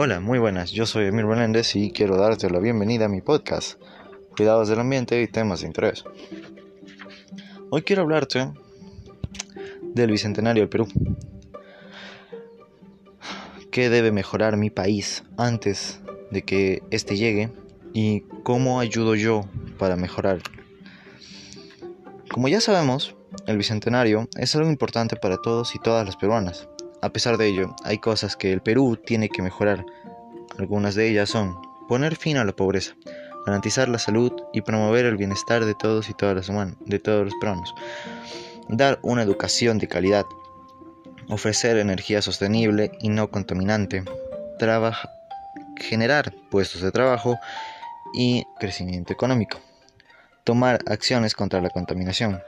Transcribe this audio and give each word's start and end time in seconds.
Hola, 0.00 0.20
muy 0.20 0.38
buenas, 0.38 0.70
yo 0.70 0.86
soy 0.86 1.06
Emir 1.06 1.26
Menéndez 1.26 1.74
y 1.74 1.90
quiero 1.90 2.16
darte 2.16 2.48
la 2.48 2.60
bienvenida 2.60 3.06
a 3.06 3.08
mi 3.08 3.20
podcast, 3.20 3.82
Cuidados 4.36 4.68
del 4.68 4.78
Ambiente 4.78 5.20
y 5.20 5.26
temas 5.26 5.62
de 5.62 5.66
interés. 5.66 6.04
Hoy 7.70 7.82
quiero 7.82 8.02
hablarte 8.02 8.52
del 9.82 10.12
Bicentenario 10.12 10.62
del 10.62 10.68
Perú. 10.68 10.86
¿Qué 13.72 13.90
debe 13.90 14.12
mejorar 14.12 14.56
mi 14.56 14.70
país 14.70 15.24
antes 15.36 16.00
de 16.30 16.42
que 16.42 16.80
éste 16.92 17.16
llegue? 17.16 17.50
¿Y 17.92 18.20
cómo 18.44 18.78
ayudo 18.78 19.16
yo 19.16 19.48
para 19.80 19.96
mejorar? 19.96 20.38
Como 22.30 22.46
ya 22.46 22.60
sabemos, 22.60 23.16
el 23.48 23.56
Bicentenario 23.56 24.28
es 24.36 24.54
algo 24.54 24.70
importante 24.70 25.16
para 25.16 25.38
todos 25.38 25.74
y 25.74 25.80
todas 25.80 26.06
las 26.06 26.14
peruanas 26.14 26.68
a 27.00 27.10
pesar 27.10 27.36
de 27.36 27.46
ello, 27.46 27.74
hay 27.84 27.98
cosas 27.98 28.36
que 28.36 28.52
el 28.52 28.60
Perú 28.60 28.98
tiene 29.04 29.28
que 29.28 29.42
mejorar. 29.42 29.84
Algunas 30.58 30.94
de 30.94 31.08
ellas 31.08 31.30
son 31.30 31.56
poner 31.88 32.16
fin 32.16 32.36
a 32.36 32.44
la 32.44 32.52
pobreza, 32.52 32.94
garantizar 33.46 33.88
la 33.88 33.98
salud 33.98 34.32
y 34.52 34.62
promover 34.62 35.06
el 35.06 35.16
bienestar 35.16 35.64
de 35.64 35.74
todos 35.74 36.08
y 36.08 36.14
todas 36.14 36.36
las 36.36 36.48
humanas, 36.48 36.74
de 36.80 36.98
todos 36.98 37.24
los 37.24 37.34
peruanos, 37.40 37.74
dar 38.68 38.98
una 39.02 39.22
educación 39.22 39.78
de 39.78 39.88
calidad, 39.88 40.26
ofrecer 41.28 41.78
energía 41.78 42.22
sostenible 42.22 42.92
y 43.00 43.08
no 43.08 43.30
contaminante, 43.30 44.04
generar 45.76 46.34
puestos 46.50 46.82
de 46.82 46.90
trabajo 46.90 47.38
y 48.14 48.44
crecimiento 48.58 49.12
económico, 49.12 49.58
tomar 50.44 50.80
acciones 50.86 51.34
contra 51.34 51.60
la 51.60 51.70
contaminación, 51.70 52.42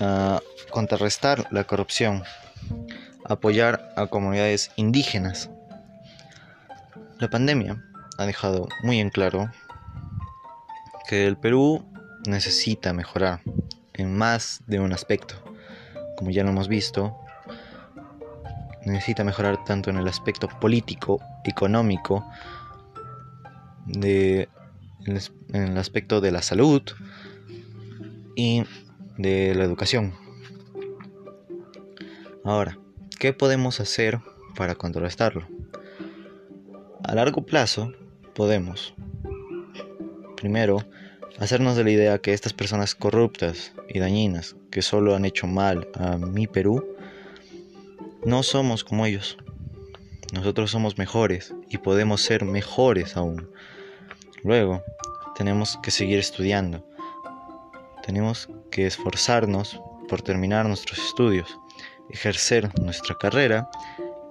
uh, 0.00 0.38
contrarrestar 0.70 1.46
la 1.50 1.64
corrupción, 1.64 2.24
apoyar 3.32 3.92
a 3.96 4.06
comunidades 4.06 4.70
indígenas. 4.76 5.50
La 7.18 7.28
pandemia 7.28 7.82
ha 8.18 8.26
dejado 8.26 8.68
muy 8.82 9.00
en 9.00 9.10
claro 9.10 9.50
que 11.08 11.26
el 11.26 11.36
Perú 11.36 11.84
necesita 12.26 12.92
mejorar 12.92 13.40
en 13.94 14.16
más 14.16 14.62
de 14.66 14.80
un 14.80 14.92
aspecto. 14.92 15.34
Como 16.16 16.30
ya 16.30 16.44
lo 16.44 16.50
hemos 16.50 16.68
visto, 16.68 17.16
necesita 18.84 19.24
mejorar 19.24 19.64
tanto 19.64 19.90
en 19.90 19.96
el 19.96 20.08
aspecto 20.08 20.48
político, 20.48 21.20
económico, 21.44 22.24
en 23.86 24.48
el 25.52 25.78
aspecto 25.78 26.20
de 26.20 26.30
la 26.30 26.42
salud 26.42 26.82
y 28.36 28.64
de 29.18 29.54
la 29.54 29.64
educación. 29.64 30.14
Ahora, 32.44 32.78
¿qué 33.22 33.32
podemos 33.32 33.78
hacer 33.78 34.18
para 34.56 34.74
contrarrestarlo? 34.74 35.46
A 37.04 37.14
largo 37.14 37.46
plazo, 37.46 37.92
podemos, 38.34 38.94
primero, 40.36 40.84
hacernos 41.38 41.76
de 41.76 41.84
la 41.84 41.92
idea 41.92 42.18
que 42.18 42.32
estas 42.32 42.52
personas 42.52 42.96
corruptas 42.96 43.74
y 43.88 44.00
dañinas 44.00 44.56
que 44.72 44.82
solo 44.82 45.14
han 45.14 45.24
hecho 45.24 45.46
mal 45.46 45.88
a 45.94 46.16
mi 46.16 46.48
Perú, 46.48 46.96
no 48.24 48.42
somos 48.42 48.82
como 48.82 49.06
ellos. 49.06 49.38
Nosotros 50.32 50.72
somos 50.72 50.98
mejores 50.98 51.54
y 51.68 51.78
podemos 51.78 52.22
ser 52.22 52.44
mejores 52.44 53.16
aún. 53.16 53.48
Luego, 54.42 54.82
tenemos 55.36 55.78
que 55.80 55.92
seguir 55.92 56.18
estudiando. 56.18 56.84
Tenemos 58.04 58.48
que 58.72 58.88
esforzarnos 58.88 59.80
por 60.08 60.22
terminar 60.22 60.66
nuestros 60.66 60.98
estudios 60.98 61.56
ejercer 62.12 62.70
nuestra 62.80 63.16
carrera 63.16 63.68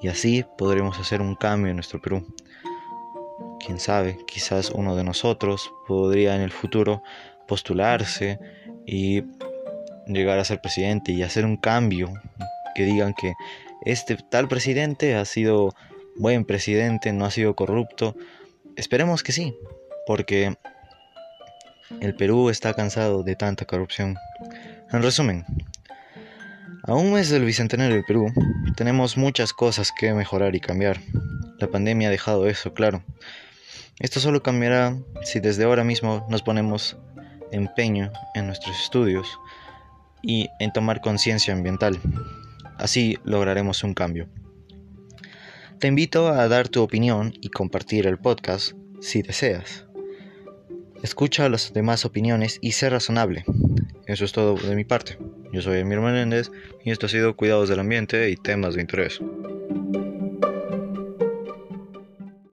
y 0.00 0.08
así 0.08 0.44
podremos 0.56 0.98
hacer 0.98 1.20
un 1.20 1.34
cambio 1.34 1.70
en 1.70 1.76
nuestro 1.76 2.00
Perú. 2.00 2.26
Quién 3.64 3.80
sabe, 3.80 4.18
quizás 4.26 4.70
uno 4.70 4.94
de 4.96 5.04
nosotros 5.04 5.72
podría 5.86 6.34
en 6.36 6.42
el 6.42 6.52
futuro 6.52 7.02
postularse 7.46 8.38
y 8.86 9.22
llegar 10.06 10.38
a 10.38 10.44
ser 10.44 10.60
presidente 10.60 11.12
y 11.12 11.22
hacer 11.22 11.44
un 11.44 11.56
cambio 11.56 12.12
que 12.74 12.84
digan 12.84 13.14
que 13.14 13.34
este 13.84 14.16
tal 14.16 14.48
presidente 14.48 15.14
ha 15.14 15.24
sido 15.24 15.74
buen 16.16 16.44
presidente, 16.44 17.12
no 17.12 17.24
ha 17.24 17.30
sido 17.30 17.54
corrupto. 17.54 18.16
Esperemos 18.76 19.22
que 19.22 19.32
sí, 19.32 19.54
porque 20.06 20.56
el 22.00 22.14
Perú 22.14 22.50
está 22.50 22.74
cansado 22.74 23.22
de 23.22 23.36
tanta 23.36 23.64
corrupción. 23.64 24.16
En 24.92 25.02
resumen, 25.02 25.44
a 26.88 26.94
un 26.94 27.12
mes 27.12 27.28
del 27.28 27.44
Bicentenario 27.44 27.96
del 27.96 28.04
Perú, 28.04 28.32
tenemos 28.74 29.18
muchas 29.18 29.52
cosas 29.52 29.92
que 29.92 30.14
mejorar 30.14 30.56
y 30.56 30.60
cambiar. 30.60 30.98
La 31.58 31.68
pandemia 31.68 32.08
ha 32.08 32.10
dejado 32.10 32.48
eso 32.48 32.72
claro. 32.72 33.04
Esto 33.98 34.20
solo 34.20 34.42
cambiará 34.42 34.96
si 35.22 35.38
desde 35.38 35.64
ahora 35.64 35.84
mismo 35.84 36.26
nos 36.30 36.42
ponemos 36.42 36.96
empeño 37.52 38.10
en 38.34 38.46
nuestros 38.46 38.80
estudios 38.80 39.38
y 40.22 40.48
en 40.60 40.72
tomar 40.72 41.02
conciencia 41.02 41.52
ambiental. 41.52 42.00
Así 42.78 43.18
lograremos 43.22 43.84
un 43.84 43.92
cambio. 43.92 44.30
Te 45.80 45.88
invito 45.88 46.28
a 46.28 46.48
dar 46.48 46.68
tu 46.68 46.82
opinión 46.82 47.34
y 47.38 47.50
compartir 47.50 48.06
el 48.06 48.18
podcast 48.18 48.72
si 49.02 49.20
deseas. 49.20 49.84
Escucha 51.02 51.50
las 51.50 51.74
demás 51.74 52.06
opiniones 52.06 52.58
y 52.62 52.72
sé 52.72 52.88
razonable. 52.88 53.44
Eso 54.06 54.24
es 54.24 54.32
todo 54.32 54.54
de 54.54 54.74
mi 54.74 54.84
parte. 54.84 55.18
Yo 55.52 55.62
soy 55.62 55.78
Emir 55.78 56.00
Menéndez 56.00 56.50
y 56.84 56.90
esto 56.90 57.06
ha 57.06 57.08
sido 57.08 57.34
Cuidados 57.34 57.68
del 57.68 57.80
Ambiente 57.80 58.30
y 58.30 58.36
temas 58.36 58.74
de 58.74 58.82
interés. 58.82 59.20